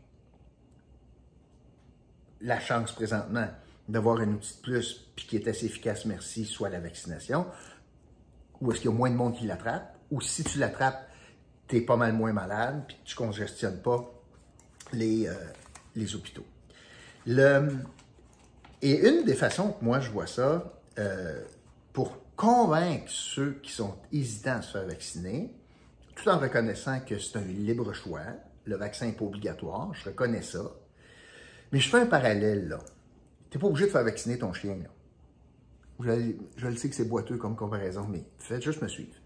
la 2.41 2.61
chance 2.61 2.93
présentement 2.93 3.49
d'avoir 3.89 4.21
un 4.21 4.29
outil 4.29 4.57
de 4.59 4.63
plus, 4.63 5.11
puis 5.17 5.27
qui 5.27 5.37
est 5.37 5.49
assez 5.49 5.67
efficace, 5.67 6.05
merci, 6.05 6.45
soit 6.45 6.69
la 6.69 6.79
vaccination, 6.79 7.47
ou 8.61 8.71
est-ce 8.71 8.81
qu'il 8.81 8.91
y 8.91 8.95
a 8.95 8.97
moins 8.97 9.11
de 9.11 9.17
monde 9.17 9.35
qui 9.35 9.47
l'attrape, 9.47 9.97
ou 10.13 10.21
si 10.21 10.45
tu 10.45 10.59
l'attrapes, 10.59 11.08
tu 11.69 11.77
es 11.77 11.81
pas 11.81 11.97
mal 11.97 12.13
moins 12.13 12.33
malade, 12.33 12.85
puis 12.89 12.97
tu 13.05 13.15
congestionnes 13.15 13.81
pas 13.81 14.11
les, 14.93 15.29
euh, 15.29 15.35
les 15.95 16.15
hôpitaux. 16.15 16.47
Le, 17.27 17.69
et 18.81 19.09
une 19.09 19.25
des 19.25 19.35
façons 19.35 19.73
que 19.73 19.85
moi 19.85 20.01
je 20.01 20.11
vois 20.11 20.27
ça, 20.27 20.73
euh, 20.99 21.43
pour 21.93 22.17
convaincre 22.37 23.09
ceux 23.09 23.59
qui 23.63 23.73
sont 23.73 23.97
hésitants 24.13 24.57
à 24.57 24.63
se 24.63 24.73
faire 24.73 24.87
vacciner, 24.87 25.53
tout 26.15 26.29
en 26.29 26.39
reconnaissant 26.39 27.01
que 27.01 27.19
c'est 27.19 27.37
un 27.39 27.45
libre 27.45 27.93
choix, 27.93 28.23
le 28.65 28.77
vaccin 28.77 29.07
n'est 29.07 29.13
pas 29.13 29.25
obligatoire, 29.25 29.93
je 29.95 30.05
reconnais 30.05 30.43
ça, 30.43 30.63
mais 31.73 31.81
je 31.81 31.89
fais 31.89 31.99
un 31.99 32.07
parallèle 32.07 32.69
là. 32.69 32.79
Tu 33.51 33.57
n'es 33.57 33.61
pas 33.61 33.67
obligé 33.67 33.87
de 33.87 33.91
faire 33.91 34.05
vacciner 34.05 34.39
ton 34.39 34.53
chien. 34.53 34.77
Là. 34.77 34.91
Je, 36.01 36.33
je 36.57 36.67
le 36.67 36.77
sais 36.77 36.89
que 36.89 36.95
c'est 36.95 37.09
boiteux 37.09 37.39
comme 37.39 37.57
comparaison, 37.57 38.07
mais 38.09 38.25
faites 38.39 38.63
juste 38.63 38.83
me 38.83 38.89
suivre. 38.89 39.18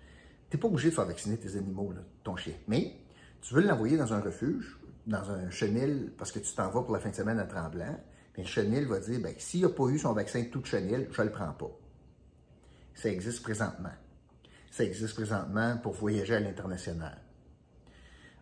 Tu 0.53 0.59
n'es 0.59 0.61
pas 0.61 0.69
obligé 0.69 0.91
de 0.91 0.95
faire 0.95 1.07
vacciner 1.07 1.39
tes 1.39 1.57
animaux, 1.57 1.95
ton 2.23 2.37
chien. 2.37 2.53
Mais 2.69 2.95
tu 3.41 3.55
veux 3.55 3.63
l'envoyer 3.63 3.97
dans 3.97 4.13
un 4.13 4.21
refuge, 4.21 4.79
dans 5.07 5.31
un 5.31 5.49
chenil, 5.49 6.13
parce 6.19 6.31
que 6.31 6.41
tu 6.41 6.55
t'en 6.55 6.69
vas 6.69 6.83
pour 6.83 6.93
la 6.93 7.01
fin 7.01 7.09
de 7.09 7.15
semaine 7.15 7.39
à 7.39 7.47
Tremblant, 7.47 7.99
le 8.37 8.45
chenil 8.45 8.85
va 8.85 9.01
dire, 9.01 9.19
ben, 9.23 9.35
s'il 9.39 9.63
n'a 9.63 9.71
pas 9.71 9.87
eu 9.87 9.99
son 9.99 10.13
vaccin 10.13 10.43
de 10.43 10.49
toute 10.49 10.67
chenil, 10.67 11.09
je 11.11 11.23
ne 11.23 11.27
le 11.27 11.33
prends 11.33 11.55
pas. 11.55 11.71
Ça 12.93 13.09
existe 13.09 13.43
présentement. 13.43 13.95
Ça 14.71 14.85
existe 14.85 15.15
présentement 15.15 15.79
pour 15.79 15.95
voyager 15.95 16.35
à 16.35 16.41
l'international. 16.41 17.19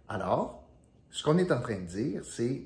Alors, 0.09 0.69
ce 1.11 1.23
qu'on 1.23 1.38
est 1.38 1.52
en 1.52 1.61
train 1.61 1.79
de 1.79 1.87
dire, 1.87 2.25
c'est, 2.25 2.62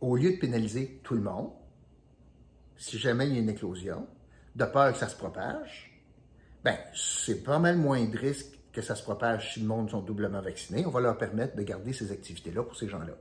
au 0.00 0.14
lieu 0.14 0.34
de 0.34 0.38
pénaliser 0.38 1.00
tout 1.02 1.14
le 1.14 1.22
monde, 1.22 1.50
si 2.76 3.00
jamais 3.00 3.26
il 3.26 3.34
y 3.34 3.38
a 3.38 3.40
une 3.40 3.50
éclosion, 3.50 4.06
de 4.54 4.64
peur 4.64 4.92
que 4.92 4.98
ça 5.00 5.08
se 5.08 5.16
propage, 5.16 5.93
ben, 6.64 6.78
c'est 6.94 7.44
pas 7.44 7.58
mal 7.58 7.76
moins 7.76 8.02
de 8.04 8.16
risque 8.16 8.58
que 8.72 8.80
ça 8.80 8.96
se 8.96 9.02
propage 9.02 9.54
si 9.54 9.60
le 9.60 9.66
monde 9.66 9.90
sont 9.90 10.00
doublement 10.00 10.40
vaccinés. 10.40 10.84
On 10.86 10.90
va 10.90 11.00
leur 11.00 11.18
permettre 11.18 11.54
de 11.56 11.62
garder 11.62 11.92
ces 11.92 12.10
activités-là 12.10 12.62
pour 12.62 12.74
ces 12.74 12.88
gens-là. 12.88 13.14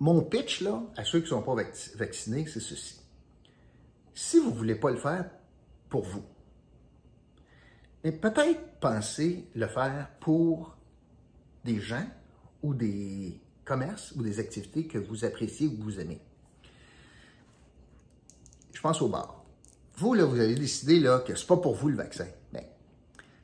Mon 0.00 0.22
pitch, 0.22 0.62
là, 0.62 0.82
à 0.96 1.04
ceux 1.04 1.20
qui 1.20 1.26
ne 1.26 1.40
sont 1.40 1.42
pas 1.42 1.54
vaccinés, 1.96 2.46
c'est 2.46 2.60
ceci. 2.60 3.00
Si 4.14 4.38
vous 4.38 4.50
ne 4.50 4.56
voulez 4.56 4.74
pas 4.74 4.90
le 4.90 4.96
faire 4.96 5.30
pour 5.88 6.02
vous, 6.02 6.24
mais 8.02 8.12
peut-être 8.12 8.78
pensez 8.80 9.48
le 9.54 9.66
faire 9.66 10.08
pour 10.20 10.76
des 11.64 11.80
gens 11.80 12.06
ou 12.62 12.72
des 12.74 13.40
commerces 13.64 14.12
ou 14.12 14.22
des 14.22 14.38
activités 14.38 14.86
que 14.86 14.98
vous 14.98 15.24
appréciez 15.24 15.66
ou 15.66 15.76
que 15.76 15.82
vous 15.82 16.00
aimez. 16.00 16.20
Je 18.72 18.80
pense 18.80 19.02
au 19.02 19.08
bar. 19.08 19.45
Vous, 19.96 20.12
là, 20.12 20.24
vous 20.24 20.38
avez 20.38 20.54
décidé 20.54 21.00
là, 21.00 21.20
que 21.20 21.34
ce 21.34 21.42
n'est 21.42 21.48
pas 21.48 21.56
pour 21.56 21.74
vous 21.74 21.88
le 21.88 21.96
vaccin. 21.96 22.26
Ben, 22.52 22.62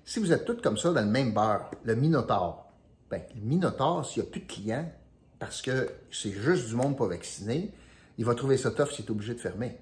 si 0.05 0.21
vous 0.21 0.33
êtes 0.33 0.45
tous 0.45 0.61
comme 0.61 0.77
ça 0.77 0.93
dans 0.93 1.01
le 1.01 1.11
même 1.11 1.33
bar, 1.33 1.71
le 1.83 1.95
Minotaur, 1.95 2.67
ben, 3.11 3.23
le 3.35 3.41
Minotaur, 3.41 4.05
s'il 4.05 4.23
n'y 4.23 4.29
a 4.29 4.31
plus 4.31 4.41
de 4.43 4.47
clients, 4.47 4.93
parce 5.39 5.63
que 5.63 5.91
c'est 6.11 6.33
juste 6.33 6.69
du 6.69 6.75
monde 6.75 6.97
pas 6.97 7.07
vacciné, 7.07 7.73
il 8.19 8.25
va 8.25 8.35
trouver 8.35 8.59
ça 8.59 8.71
tough 8.71 8.91
s'il 8.91 9.07
est 9.07 9.11
obligé 9.11 9.35
de 9.35 9.41
fermer. 9.41 9.79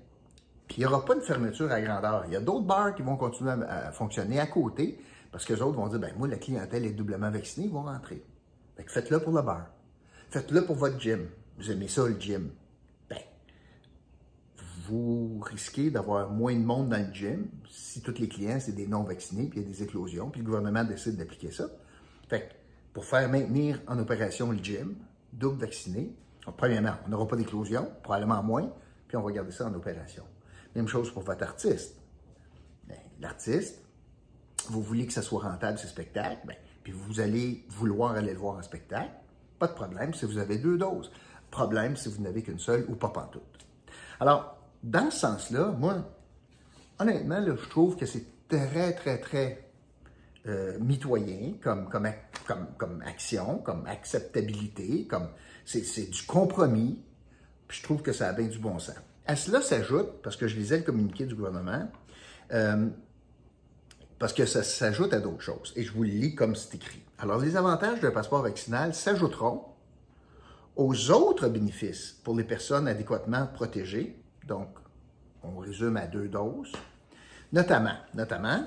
Puis 0.68 0.78
il 0.78 0.80
n'y 0.80 0.86
aura 0.86 1.04
pas 1.04 1.16
de 1.16 1.20
fermeture 1.20 1.70
à 1.72 1.80
grandeur. 1.80 2.24
Il 2.28 2.32
y 2.32 2.36
a 2.36 2.40
d'autres 2.40 2.64
bars 2.64 2.94
qui 2.94 3.02
vont 3.02 3.16
continuer 3.16 3.50
à, 3.50 3.90
fonctionner 3.90 4.38
à 4.38 4.46
côté 4.46 5.00
parce 5.32 5.44
que 5.44 5.52
les 5.52 5.62
autres 5.62 5.76
vont 5.76 5.88
dire 5.88 5.98
ben 5.98 6.14
moi, 6.16 6.28
la 6.28 6.36
clientèle 6.36 6.84
est 6.86 6.92
doublement 6.92 7.30
vaccinée, 7.30 7.66
ils 7.66 7.72
vont 7.72 7.82
rentrer. 7.82 8.24
Faites-le 8.86 9.18
pour 9.18 9.32
le 9.32 9.42
bar. 9.42 9.66
Faites-le 10.30 10.64
pour 10.64 10.76
votre 10.76 10.98
gym. 10.98 11.26
Vous 11.58 11.70
aimez 11.70 11.88
ça, 11.88 12.06
le 12.06 12.18
gym. 12.18 12.50
Vous 14.90 15.38
risquez 15.40 15.88
d'avoir 15.88 16.30
moins 16.30 16.52
de 16.52 16.64
monde 16.64 16.88
dans 16.88 17.06
le 17.06 17.14
gym 17.14 17.46
si 17.70 18.02
tous 18.02 18.18
les 18.18 18.28
clients, 18.28 18.58
c'est 18.58 18.74
des 18.74 18.88
non-vaccinés, 18.88 19.46
puis 19.46 19.60
il 19.60 19.62
y 19.62 19.66
a 19.66 19.68
des 19.68 19.84
éclosions, 19.84 20.30
puis 20.30 20.40
le 20.40 20.46
gouvernement 20.46 20.82
décide 20.82 21.16
d'appliquer 21.16 21.52
ça. 21.52 21.68
Fait 22.28 22.40
que, 22.40 22.54
pour 22.92 23.04
faire 23.04 23.28
maintenir 23.28 23.80
en 23.86 24.00
opération 24.00 24.50
le 24.50 24.58
gym, 24.58 24.96
double 25.32 25.60
vacciné. 25.60 26.12
premièrement, 26.56 26.94
on 27.06 27.10
n'aura 27.10 27.28
pas 27.28 27.36
d'éclosion, 27.36 27.88
probablement 28.02 28.42
moins, 28.42 28.68
puis 29.06 29.16
on 29.16 29.22
va 29.22 29.30
garder 29.30 29.52
ça 29.52 29.68
en 29.68 29.74
opération. 29.74 30.24
Même 30.74 30.88
chose 30.88 31.12
pour 31.12 31.22
votre 31.22 31.44
artiste. 31.44 31.96
Ben, 32.88 32.98
l'artiste, 33.20 33.80
vous 34.70 34.82
voulez 34.82 35.06
que 35.06 35.12
ça 35.12 35.22
soit 35.22 35.42
rentable, 35.42 35.78
ce 35.78 35.86
spectacle, 35.86 36.40
ben, 36.48 36.56
puis 36.82 36.92
vous 36.92 37.20
allez 37.20 37.64
vouloir 37.68 38.16
aller 38.16 38.32
le 38.32 38.38
voir 38.40 38.56
en 38.56 38.62
spectacle, 38.62 39.12
pas 39.60 39.68
de 39.68 39.74
problème 39.74 40.14
si 40.14 40.24
vous 40.26 40.38
avez 40.38 40.58
deux 40.58 40.78
doses. 40.78 41.12
Problème 41.52 41.96
si 41.96 42.08
vous 42.08 42.20
n'avez 42.20 42.42
qu'une 42.42 42.58
seule 42.58 42.86
ou 42.88 42.96
pas 42.96 43.10
pantoute. 43.10 43.66
Alors, 44.18 44.59
dans 44.82 45.10
ce 45.10 45.18
sens-là, 45.18 45.74
moi, 45.78 46.10
honnêtement, 46.98 47.44
je 47.44 47.68
trouve 47.68 47.96
que 47.96 48.06
c'est 48.06 48.24
très, 48.48 48.92
très, 48.94 49.18
très 49.18 49.70
euh, 50.46 50.78
mitoyen 50.80 51.54
comme, 51.62 51.88
action, 53.04 53.58
comme 53.58 53.86
acceptabilité, 53.86 55.06
comme 55.06 55.28
c'est 55.64 56.10
du 56.10 56.22
compromis. 56.22 57.02
Puis 57.68 57.78
je 57.78 57.82
trouve 57.84 58.02
que 58.02 58.12
ça 58.12 58.28
a 58.28 58.32
bien 58.32 58.46
du 58.46 58.58
bon 58.58 58.78
sens. 58.78 58.96
À 59.26 59.36
cela 59.36 59.60
s'ajoute, 59.60 60.22
parce 60.22 60.36
que 60.36 60.48
je 60.48 60.56
lisais 60.56 60.78
le 60.78 60.82
communiqué 60.82 61.26
du 61.26 61.34
gouvernement, 61.34 61.88
euh, 62.52 62.88
parce 64.18 64.32
que 64.32 64.44
ça 64.44 64.62
s'ajoute 64.62 65.14
à 65.14 65.20
d'autres 65.20 65.42
choses. 65.42 65.72
Et 65.76 65.84
je 65.84 65.92
vous 65.92 66.02
le 66.02 66.10
lis 66.10 66.34
comme 66.34 66.56
c'est 66.56 66.74
écrit. 66.74 67.02
Alors, 67.18 67.38
les 67.38 67.56
avantages 67.56 68.00
d'un 68.00 68.10
passeport 68.10 68.42
vaccinal 68.42 68.94
s'ajouteront 68.94 69.64
aux 70.76 71.10
autres 71.10 71.48
bénéfices 71.48 72.18
pour 72.24 72.34
les 72.34 72.44
personnes 72.44 72.88
adéquatement 72.88 73.46
protégées. 73.46 74.19
Donc, 74.50 74.68
on 75.44 75.58
résume 75.58 75.96
à 75.96 76.08
deux 76.08 76.26
doses. 76.26 76.72
Notamment, 77.52 77.94
notamment 78.14 78.66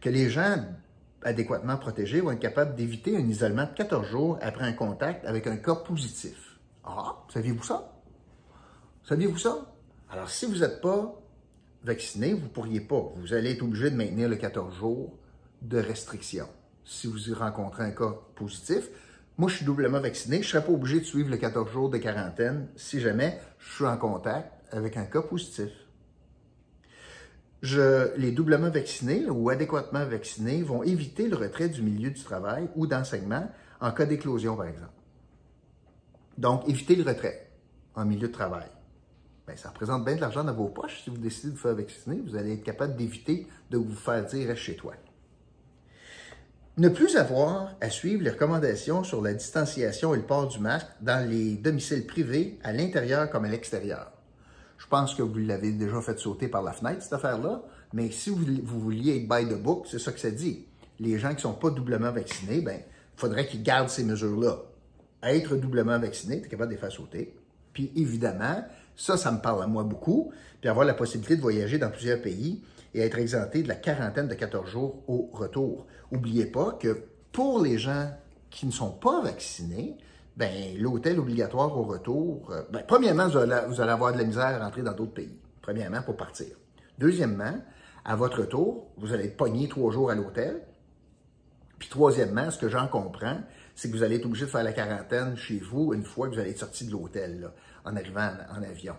que 0.00 0.08
les 0.08 0.30
gens 0.30 0.64
adéquatement 1.22 1.76
protégés 1.76 2.22
vont 2.22 2.32
être 2.32 2.40
capables 2.40 2.74
d'éviter 2.74 3.14
un 3.14 3.28
isolement 3.28 3.64
de 3.64 3.74
14 3.76 4.06
jours 4.06 4.38
après 4.40 4.64
un 4.64 4.72
contact 4.72 5.26
avec 5.26 5.46
un 5.46 5.58
cas 5.58 5.74
positif. 5.74 6.58
Ah, 6.84 7.16
saviez-vous 7.32 7.62
ça? 7.62 7.92
Saviez-vous 9.06 9.36
ça? 9.36 9.74
Alors, 10.10 10.30
si 10.30 10.46
vous 10.46 10.60
n'êtes 10.60 10.80
pas 10.80 11.14
vacciné, 11.82 12.32
vous 12.32 12.44
ne 12.44 12.48
pourriez 12.48 12.80
pas. 12.80 13.12
Vous 13.16 13.34
allez 13.34 13.52
être 13.52 13.62
obligé 13.62 13.90
de 13.90 13.96
maintenir 13.96 14.30
le 14.30 14.36
14 14.36 14.74
jours 14.74 15.18
de 15.60 15.78
restriction. 15.78 16.48
Si 16.86 17.08
vous 17.08 17.28
y 17.28 17.34
rencontrez 17.34 17.84
un 17.84 17.90
cas 17.90 18.14
positif, 18.36 18.88
moi, 19.36 19.50
je 19.50 19.56
suis 19.56 19.66
doublement 19.66 20.00
vacciné. 20.00 20.36
Je 20.36 20.46
ne 20.46 20.50
serais 20.52 20.64
pas 20.64 20.72
obligé 20.72 21.00
de 21.00 21.04
suivre 21.04 21.28
le 21.28 21.36
14 21.36 21.70
jours 21.70 21.90
de 21.90 21.98
quarantaine 21.98 22.68
si 22.76 23.00
jamais 23.00 23.38
je 23.58 23.74
suis 23.74 23.84
en 23.84 23.98
contact 23.98 24.50
avec 24.72 24.96
un 24.96 25.04
cas 25.04 25.22
positif 25.22 25.70
les 28.16 28.32
doublement 28.32 28.70
vaccinés 28.70 29.28
ou 29.28 29.48
adéquatement 29.48 30.04
vaccinés 30.04 30.62
vont 30.62 30.82
éviter 30.82 31.28
le 31.28 31.36
retrait 31.36 31.68
du 31.68 31.82
milieu 31.82 32.10
du 32.10 32.22
travail 32.22 32.68
ou 32.76 32.86
d'enseignement 32.86 33.48
en 33.80 33.90
cas 33.92 34.04
d'éclosion, 34.04 34.56
par 34.56 34.66
exemple. 34.66 34.92
Donc, 36.36 36.68
éviter 36.68 36.96
le 36.96 37.04
retrait 37.04 37.50
en 37.94 38.04
milieu 38.04 38.28
de 38.28 38.32
travail. 38.32 38.68
Bien, 39.46 39.56
ça 39.56 39.68
représente 39.70 40.04
bien 40.04 40.16
de 40.16 40.20
l'argent 40.20 40.44
dans 40.44 40.54
vos 40.54 40.68
poches. 40.68 41.02
Si 41.04 41.10
vous 41.10 41.18
décidez 41.18 41.48
de 41.48 41.52
vous 41.52 41.60
faire 41.60 41.74
vacciner, 41.74 42.20
vous 42.26 42.36
allez 42.36 42.54
être 42.54 42.64
capable 42.64 42.96
d'éviter 42.96 43.46
de 43.70 43.78
vous 43.78 43.94
faire 43.94 44.24
dire 44.24 44.48
reste 44.48 44.62
chez 44.62 44.76
toi. 44.76 44.94
Ne 46.76 46.88
plus 46.88 47.16
avoir 47.16 47.76
à 47.80 47.88
suivre 47.88 48.22
les 48.22 48.30
recommandations 48.30 49.04
sur 49.04 49.22
la 49.22 49.32
distanciation 49.32 50.12
et 50.12 50.16
le 50.16 50.24
port 50.24 50.48
du 50.48 50.58
masque 50.58 50.88
dans 51.00 51.28
les 51.28 51.54
domiciles 51.54 52.04
privés 52.04 52.58
à 52.64 52.72
l'intérieur 52.72 53.30
comme 53.30 53.44
à 53.44 53.48
l'extérieur. 53.48 54.13
Pense 54.94 55.16
que 55.16 55.22
vous 55.22 55.38
l'avez 55.38 55.72
déjà 55.72 56.00
fait 56.00 56.16
sauter 56.20 56.46
par 56.46 56.62
la 56.62 56.72
fenêtre, 56.72 57.02
cette 57.02 57.14
affaire-là. 57.14 57.62
Mais 57.94 58.12
si 58.12 58.30
vous, 58.30 58.44
vouliez 58.62 59.16
être 59.16 59.28
by 59.28 59.52
the 59.52 59.60
book, 59.60 59.88
c'est 59.90 59.98
ça 59.98 60.12
que 60.12 60.20
ça 60.20 60.30
dit. 60.30 60.66
Les 61.00 61.18
gens 61.18 61.30
qui 61.30 61.34
ne 61.34 61.40
sont 61.40 61.54
pas 61.54 61.70
doublement 61.70 62.12
vaccinés, 62.12 62.60
ben, 62.60 62.78
il 62.78 63.20
faudrait 63.20 63.44
qu'ils 63.48 63.64
gardent 63.64 63.88
ces 63.88 64.04
mesures-là. 64.04 64.56
Être 65.24 65.56
doublement 65.56 65.98
vacciné, 65.98 66.40
tu 66.40 66.46
es 66.46 66.48
capable 66.48 66.70
de 66.70 66.76
les 66.76 66.80
faire 66.80 66.92
sauter. 66.92 67.34
Puis 67.72 67.90
évidemment, 67.96 68.64
ça, 68.94 69.16
ça 69.16 69.32
me 69.32 69.40
parle 69.40 69.64
à 69.64 69.66
moi 69.66 69.82
beaucoup. 69.82 70.30
Puis 70.60 70.70
avoir 70.70 70.86
la 70.86 70.94
possibilité 70.94 71.34
de 71.34 71.42
voyager 71.42 71.78
dans 71.78 71.90
plusieurs 71.90 72.22
pays 72.22 72.62
et 72.94 73.00
être 73.00 73.18
exempté 73.18 73.64
de 73.64 73.68
la 73.68 73.74
quarantaine 73.74 74.28
de 74.28 74.34
14 74.34 74.70
jours 74.70 75.02
au 75.08 75.28
retour. 75.32 75.88
N'oubliez 76.12 76.46
pas 76.46 76.70
que 76.80 77.02
pour 77.32 77.60
les 77.60 77.78
gens 77.78 78.12
qui 78.48 78.64
ne 78.64 78.70
sont 78.70 78.92
pas 78.92 79.22
vaccinés, 79.22 79.96
ben, 80.36 80.76
l'hôtel 80.78 81.20
obligatoire 81.20 81.76
au 81.76 81.84
retour, 81.84 82.50
euh, 82.50 82.62
ben, 82.70 82.82
premièrement, 82.86 83.28
vous 83.28 83.38
allez, 83.38 83.90
avoir 83.90 84.12
de 84.12 84.18
la 84.18 84.24
misère 84.24 84.44
à 84.44 84.58
rentrer 84.58 84.82
dans 84.82 84.92
d'autres 84.92 85.14
pays. 85.14 85.38
Premièrement, 85.62 86.02
pour 86.02 86.16
partir. 86.16 86.48
Deuxièmement, 86.98 87.58
à 88.04 88.16
votre 88.16 88.40
retour, 88.40 88.90
vous 88.96 89.12
allez 89.12 89.26
être 89.26 89.36
pogné 89.36 89.68
trois 89.68 89.92
jours 89.92 90.10
à 90.10 90.14
l'hôtel. 90.14 90.62
Puis 91.78 91.88
troisièmement, 91.88 92.50
ce 92.50 92.58
que 92.58 92.68
j'en 92.68 92.88
comprends, 92.88 93.38
c'est 93.74 93.90
que 93.90 93.96
vous 93.96 94.02
allez 94.02 94.16
être 94.16 94.26
obligé 94.26 94.46
de 94.46 94.50
faire 94.50 94.64
la 94.64 94.72
quarantaine 94.72 95.36
chez 95.36 95.58
vous 95.58 95.94
une 95.94 96.04
fois 96.04 96.28
que 96.28 96.34
vous 96.34 96.40
allez 96.40 96.50
être 96.50 96.58
sorti 96.58 96.86
de 96.86 96.92
l'hôtel, 96.92 97.50
en 97.84 97.96
arrivant 97.96 98.30
en, 98.56 98.62
avion. 98.62 98.94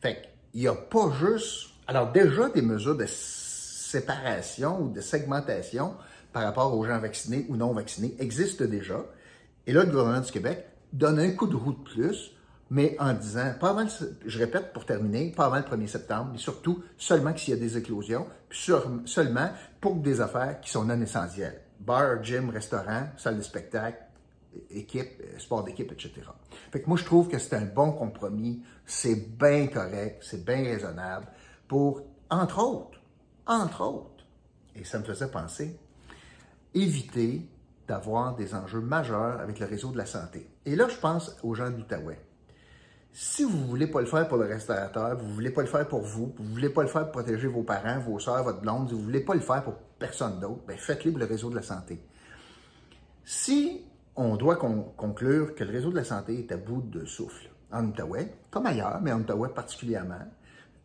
Fait 0.00 0.22
qu'il 0.52 0.62
n'y 0.62 0.68
a 0.68 0.74
pas 0.74 1.10
juste... 1.18 1.70
Alors 1.86 2.12
déjà, 2.12 2.48
des 2.50 2.62
mesures 2.62 2.96
de 2.96 3.06
séparation 3.06 4.82
ou 4.82 4.88
de 4.90 5.00
segmentation 5.00 5.94
par 6.32 6.42
rapport 6.42 6.76
aux 6.76 6.84
gens 6.84 6.98
vaccinés 6.98 7.46
ou 7.48 7.56
non 7.56 7.72
vaccinés 7.72 8.14
existent 8.18 8.66
déjà. 8.66 9.04
Et 9.66 9.72
là, 9.72 9.84
le 9.84 9.90
gouvernement 9.90 10.20
du 10.20 10.30
Québec 10.30 10.67
donne 10.92 11.18
un 11.18 11.30
coup 11.30 11.46
de 11.46 11.56
roue 11.56 11.72
de 11.72 11.82
plus, 11.82 12.32
mais 12.70 12.96
en 12.98 13.14
disant, 13.14 13.54
pas 13.58 13.70
avant, 13.70 13.86
je 14.24 14.38
répète 14.38 14.72
pour 14.72 14.84
terminer, 14.84 15.32
pas 15.32 15.46
avant 15.46 15.56
le 15.56 15.62
1er 15.62 15.86
septembre, 15.86 16.30
mais 16.32 16.38
surtout 16.38 16.82
seulement 16.96 17.34
s'il 17.36 17.54
y 17.54 17.56
a 17.56 17.60
des 17.60 17.78
éclosions, 17.78 18.26
seulement 18.50 19.50
pour 19.80 19.96
des 19.96 20.20
affaires 20.20 20.60
qui 20.60 20.70
sont 20.70 20.84
non 20.84 21.00
essentielles. 21.00 21.62
Bar, 21.80 22.22
gym, 22.22 22.50
restaurant, 22.50 23.08
salle 23.16 23.38
de 23.38 23.42
spectacle, 23.42 24.02
équipe, 24.70 25.20
euh, 25.20 25.38
sport 25.38 25.64
d'équipe, 25.64 25.90
etc. 25.92 26.12
Fait 26.72 26.86
moi, 26.86 26.96
je 26.96 27.04
trouve 27.04 27.28
que 27.28 27.38
c'est 27.38 27.54
un 27.54 27.66
bon 27.66 27.92
compromis, 27.92 28.62
c'est 28.84 29.36
bien 29.38 29.68
correct, 29.68 30.22
c'est 30.22 30.44
bien 30.44 30.62
raisonnable 30.62 31.26
pour, 31.68 32.02
entre 32.30 32.58
autres, 32.58 33.00
entre 33.46 33.82
autres, 33.82 34.24
et 34.74 34.84
ça 34.84 34.98
me 34.98 35.04
faisait 35.04 35.30
penser, 35.30 35.78
éviter 36.74 37.48
d'avoir 37.88 38.36
des 38.36 38.54
enjeux 38.54 38.80
majeurs 38.80 39.40
avec 39.40 39.58
le 39.58 39.66
réseau 39.66 39.90
de 39.90 39.96
la 39.96 40.06
santé. 40.06 40.48
Et 40.66 40.76
là, 40.76 40.86
je 40.88 40.96
pense 40.96 41.36
aux 41.42 41.54
gens 41.54 41.70
de 41.70 41.76
l'Outaouais. 41.76 42.20
Si 43.12 43.42
vous 43.42 43.56
ne 43.56 43.64
voulez 43.64 43.86
pas 43.86 44.00
le 44.00 44.06
faire 44.06 44.28
pour 44.28 44.36
le 44.36 44.44
restaurateur, 44.44 45.16
vous 45.16 45.26
ne 45.26 45.32
voulez 45.32 45.50
pas 45.50 45.62
le 45.62 45.66
faire 45.66 45.88
pour 45.88 46.02
vous, 46.02 46.34
vous 46.36 46.44
ne 46.44 46.50
voulez 46.50 46.68
pas 46.68 46.82
le 46.82 46.88
faire 46.88 47.04
pour 47.04 47.22
protéger 47.22 47.48
vos 47.48 47.62
parents, 47.62 47.98
vos 47.98 48.18
soeurs, 48.18 48.44
votre 48.44 48.60
blonde, 48.60 48.90
vous 48.90 48.98
ne 48.98 49.04
voulez 49.04 49.20
pas 49.20 49.34
le 49.34 49.40
faire 49.40 49.64
pour 49.64 49.74
personne 49.98 50.38
d'autre, 50.38 50.60
ben 50.68 50.76
faites-le 50.76 51.10
pour 51.10 51.20
le 51.20 51.24
réseau 51.24 51.50
de 51.50 51.56
la 51.56 51.62
santé. 51.62 52.00
Si 53.24 53.82
on 54.14 54.36
doit 54.36 54.56
conclure 54.56 55.54
que 55.54 55.64
le 55.64 55.72
réseau 55.72 55.90
de 55.90 55.96
la 55.96 56.04
santé 56.04 56.38
est 56.38 56.52
à 56.52 56.58
bout 56.58 56.82
de 56.82 57.06
souffle 57.06 57.50
en 57.72 57.86
Outaouais, 57.86 58.32
comme 58.50 58.66
ailleurs, 58.66 59.00
mais 59.02 59.12
en 59.12 59.20
Outaouais 59.20 59.48
particulièrement, 59.48 60.20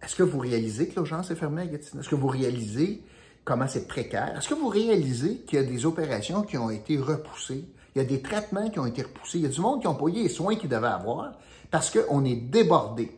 est-ce 0.02 0.16
que 0.16 0.24
vous 0.24 0.40
réalisez 0.40 0.88
que 0.88 0.96
l'urgence 0.96 1.30
est 1.32 1.36
fermée 1.36 1.64
à 1.64 1.68
Gatineau? 1.68 2.02
Est-ce 2.02 2.10
que 2.10 2.16
vous 2.16 2.28
réalisez 2.28 3.04
comment 3.44 3.68
c'est 3.68 3.88
précaire. 3.88 4.38
Est-ce 4.38 4.48
que 4.48 4.54
vous 4.54 4.68
réalisez 4.68 5.40
qu'il 5.40 5.60
y 5.60 5.62
a 5.62 5.66
des 5.66 5.86
opérations 5.86 6.44
qui 6.44 6.58
ont 6.58 6.70
été 6.70 6.98
repoussées? 6.98 7.66
Il 7.96 8.02
y 8.02 8.02
a 8.02 8.08
des 8.08 8.22
traitements 8.22 8.70
qui 8.70 8.80
ont 8.80 8.86
été 8.86 9.04
repoussés? 9.04 9.40
Il 9.40 9.44
y 9.44 9.48
a 9.48 9.50
du 9.50 9.62
monde 9.62 9.82
qui 9.82 9.88
n'a 9.88 9.94
pas 9.94 10.08
eu 10.08 10.12
les 10.12 10.30
soins 10.30 10.56
qu'ils 10.56 10.70
devaient 10.70 10.88
avoir 10.88 11.34
parce 11.70 11.92
qu'on 11.92 12.24
est 12.26 12.36
débordé. 12.36 13.12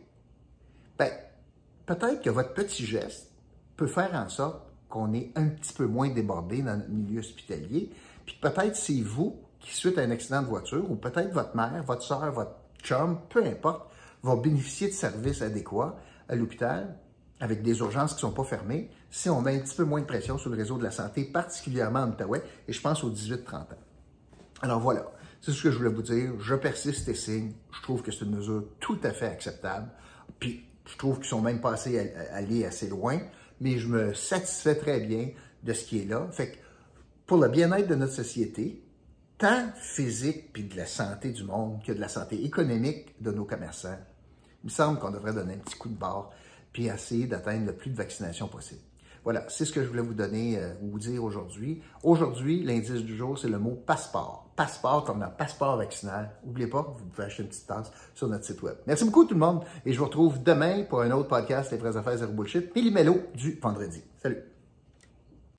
ben, 0.98 1.10
peut-être 1.84 2.22
que 2.22 2.30
votre 2.30 2.54
petit 2.54 2.84
geste 2.84 3.30
peut 3.76 3.86
faire 3.86 4.14
en 4.14 4.28
sorte 4.28 4.62
qu'on 4.88 5.12
est 5.12 5.30
un 5.36 5.48
petit 5.48 5.72
peu 5.72 5.86
moins 5.86 6.08
débordé 6.08 6.62
dans 6.62 6.76
notre 6.76 6.90
milieu 6.90 7.20
hospitalier. 7.20 7.90
Puis 8.24 8.36
peut-être 8.40 8.76
c'est 8.76 9.00
vous 9.00 9.36
qui, 9.60 9.74
suite 9.74 9.98
à 9.98 10.02
un 10.02 10.10
accident 10.10 10.42
de 10.42 10.46
voiture, 10.46 10.90
ou 10.90 10.96
peut-être 10.96 11.32
votre 11.32 11.56
mère, 11.56 11.82
votre 11.84 12.02
soeur, 12.02 12.30
votre 12.32 12.54
chum, 12.82 13.18
peu 13.28 13.44
importe, 13.44 13.90
va 14.22 14.36
bénéficier 14.36 14.88
de 14.88 14.92
services 14.92 15.42
adéquats 15.42 15.96
à 16.28 16.34
l'hôpital 16.34 16.96
avec 17.40 17.62
des 17.62 17.78
urgences 17.78 18.12
qui 18.12 18.24
ne 18.24 18.30
sont 18.30 18.32
pas 18.32 18.44
fermées 18.44 18.90
si 19.16 19.30
on 19.30 19.40
met 19.40 19.56
un 19.56 19.60
petit 19.60 19.74
peu 19.74 19.84
moins 19.84 20.02
de 20.02 20.04
pression 20.04 20.36
sur 20.36 20.50
le 20.50 20.58
réseau 20.58 20.76
de 20.76 20.82
la 20.82 20.90
santé, 20.90 21.24
particulièrement 21.24 22.00
en 22.00 22.10
Outaouais, 22.10 22.42
et 22.68 22.72
je 22.74 22.80
pense 22.82 23.02
aux 23.02 23.10
18-30 23.10 23.54
ans. 23.54 23.66
Alors 24.60 24.78
voilà, 24.78 25.10
c'est 25.40 25.52
ce 25.52 25.62
que 25.62 25.70
je 25.70 25.78
voulais 25.78 25.88
vous 25.88 26.02
dire. 26.02 26.32
Je 26.38 26.54
persiste 26.54 27.08
et 27.08 27.14
signe. 27.14 27.54
Je 27.72 27.80
trouve 27.80 28.02
que 28.02 28.12
c'est 28.12 28.26
une 28.26 28.36
mesure 28.36 28.64
tout 28.78 28.98
à 29.02 29.12
fait 29.12 29.28
acceptable. 29.28 29.88
Puis 30.38 30.66
je 30.84 30.98
trouve 30.98 31.16
qu'ils 31.16 31.28
sont 31.28 31.40
même 31.40 31.62
pas 31.62 31.72
assez 31.72 31.98
allés 32.30 32.66
assez 32.66 32.88
loin, 32.88 33.18
mais 33.58 33.78
je 33.78 33.88
me 33.88 34.12
satisfais 34.12 34.74
très 34.74 35.00
bien 35.00 35.30
de 35.62 35.72
ce 35.72 35.86
qui 35.86 36.02
est 36.02 36.04
là. 36.04 36.28
Fait 36.30 36.50
que 36.50 36.56
pour 37.24 37.38
le 37.38 37.48
bien-être 37.48 37.88
de 37.88 37.94
notre 37.94 38.12
société, 38.12 38.84
tant 39.38 39.70
physique 39.80 40.52
puis 40.52 40.64
de 40.64 40.76
la 40.76 40.84
santé 40.84 41.30
du 41.30 41.44
monde 41.44 41.82
que 41.82 41.92
de 41.92 42.00
la 42.00 42.10
santé 42.10 42.44
économique 42.44 43.14
de 43.22 43.30
nos 43.30 43.46
commerçants, 43.46 43.98
il 44.62 44.66
me 44.66 44.70
semble 44.70 44.98
qu'on 44.98 45.10
devrait 45.10 45.32
donner 45.32 45.54
un 45.54 45.58
petit 45.58 45.78
coup 45.78 45.88
de 45.88 45.96
barre 45.96 46.32
puis 46.70 46.88
essayer 46.88 47.26
d'atteindre 47.26 47.64
le 47.64 47.72
plus 47.72 47.88
de 47.88 47.96
vaccination 47.96 48.46
possible. 48.48 48.82
Voilà, 49.26 49.42
c'est 49.48 49.64
ce 49.64 49.72
que 49.72 49.82
je 49.82 49.88
voulais 49.88 50.02
vous 50.02 50.14
donner, 50.14 50.56
euh, 50.56 50.72
vous 50.80 51.00
dire 51.00 51.24
aujourd'hui. 51.24 51.82
Aujourd'hui, 52.04 52.62
l'indice 52.62 53.02
du 53.02 53.16
jour, 53.16 53.36
c'est 53.36 53.48
le 53.48 53.58
mot 53.58 53.72
passeport. 53.74 54.48
Passeport 54.54 55.02
comme 55.04 55.20
un 55.20 55.26
passeport 55.26 55.76
vaccinal. 55.76 56.30
N'oubliez 56.44 56.68
pas, 56.68 56.94
vous 56.96 57.06
pouvez 57.06 57.26
acheter 57.26 57.42
une 57.42 57.48
petite 57.48 57.66
tasse 57.66 57.90
sur 58.14 58.28
notre 58.28 58.44
site 58.44 58.62
web. 58.62 58.76
Merci 58.86 59.04
beaucoup 59.04 59.24
tout 59.24 59.34
le 59.34 59.40
monde 59.40 59.64
et 59.84 59.92
je 59.92 59.98
vous 59.98 60.04
retrouve 60.04 60.40
demain 60.44 60.84
pour 60.84 61.00
un 61.00 61.10
autre 61.10 61.26
podcast 61.26 61.72
Les 61.72 61.76
vraies 61.76 61.96
affaires 61.96 62.18
zéro 62.18 62.32
bullshit, 62.32 62.72
Billy 62.72 62.92
Mello 62.92 63.16
du 63.34 63.58
vendredi. 63.60 64.00
Salut! 64.22 64.55